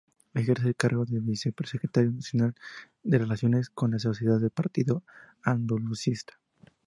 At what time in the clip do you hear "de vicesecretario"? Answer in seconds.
1.05-2.11